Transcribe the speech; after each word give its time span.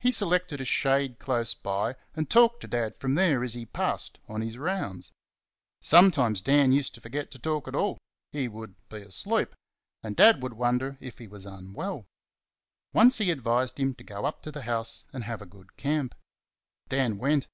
He 0.00 0.10
selected 0.10 0.60
a 0.60 0.64
shade 0.64 1.20
close 1.20 1.54
by, 1.54 1.94
and 2.16 2.28
talked 2.28 2.60
to 2.62 2.66
Dad 2.66 2.96
from 2.98 3.14
there 3.14 3.44
as 3.44 3.54
he 3.54 3.64
passed 3.66 4.18
on 4.26 4.40
his 4.40 4.58
rounds. 4.58 5.12
Sometimes 5.80 6.40
Dan 6.40 6.72
used 6.72 6.92
to 6.96 7.00
forget 7.00 7.30
to 7.30 7.38
talk 7.38 7.68
at 7.68 7.76
all 7.76 7.96
he 8.32 8.48
would 8.48 8.74
be 8.88 8.96
asleep 9.02 9.54
and 10.02 10.16
Dad 10.16 10.42
would 10.42 10.54
wonder 10.54 10.98
if 11.00 11.18
he 11.18 11.28
was 11.28 11.46
unwell. 11.46 12.06
Once 12.92 13.18
he 13.18 13.30
advised 13.30 13.78
him 13.78 13.94
to 13.94 14.02
go 14.02 14.24
up 14.24 14.42
to 14.42 14.50
the 14.50 14.62
house 14.62 15.04
and 15.12 15.22
have 15.22 15.40
a 15.40 15.46
good 15.46 15.76
camp. 15.76 16.16
Dan 16.88 17.16
went. 17.18 17.46